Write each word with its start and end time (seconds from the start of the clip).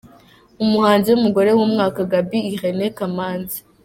Umuhanzi 0.63 1.07
w’umugore 1.09 1.49
w’umwaka: 1.57 1.99
Gaby 2.11 2.39
Irene 2.53 2.87
Kamanzi. 2.97 3.59